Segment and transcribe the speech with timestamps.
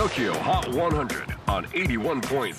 [0.00, 2.54] TOKYO HOT 100 on 81.3 J-WAVE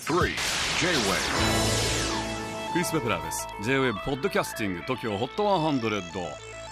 [2.71, 3.47] クリス・ベプラーです。
[3.63, 6.21] J-WAVE ポッドキャスティング TOKYO HOT 100、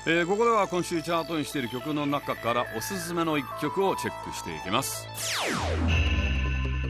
[0.06, 5.08] えー、ここでは今週チャートにしている曲の中からおすすめの一曲をチェックしていきます。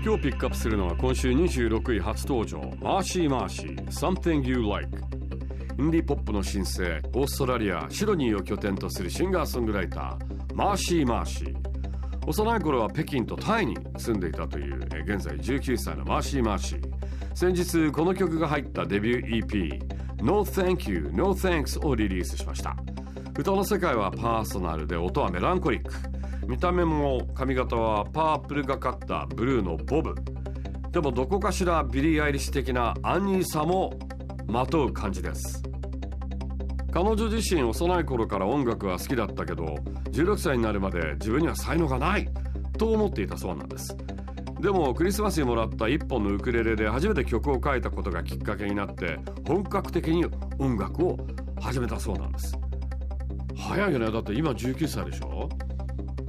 [0.04, 4.90] 今日ピックアップするのは今週26位初登場マーシーマーシー Something You Like
[5.80, 11.69] インディポップの新星オーストラリアシドニーを拠点とするシンガーソングライターマーシーマーシー
[12.30, 16.82] 幼い頃は北京とタイに住んでいたという現在19歳のマーシー・マーシー。
[17.34, 22.76] 先日この曲が入ったデビュー EP No Thank You No Thanks をリリースしました。
[23.36, 25.92] 歌の世界はパーソナルで音はメランコリック。
[26.48, 30.14] 見た目も髪型はパープルがかったブルーのボブ。
[30.92, 33.98] でもどこかしらビリー・アイリッシュ的なアンニュイさも
[34.46, 35.64] まとう感じです。
[36.92, 39.64] 彼女自身幼い頃から音楽は好きだったけど
[40.12, 42.28] 16歳になるまで自分には才能がない
[42.78, 43.96] と思っていたそうなんです。
[44.60, 50.26] でもクリスマスにもらった一本のウクレレで初めて曲を書いたことがきっかけになって本格的に
[50.58, 51.18] 音楽を
[51.62, 52.58] 始めたそうなんです。
[53.58, 54.12] 早いよね。
[54.12, 55.48] だって今19歳でしょ？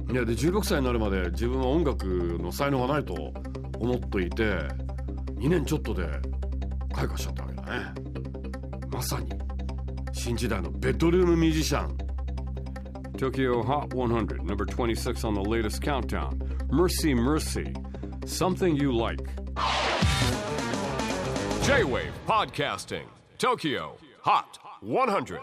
[0.09, 2.05] いやで16歳になるまで自分は音楽
[2.41, 3.13] の才能がないと
[3.79, 4.43] 思っていて
[5.35, 6.03] 2年ちょっとで
[6.93, 7.69] 開花しちゃったわけだね。
[8.91, 9.40] まさに。
[10.20, 11.96] 新時代のベッドルームミュージシャン
[13.16, 16.38] Tokyo Hot 100 number 26 on the latest countdown
[16.70, 17.72] Mercy Mercy
[18.26, 19.24] Something You Like
[21.62, 23.06] J-WAVE PODCASTING
[23.38, 25.40] TOKYO HOT 100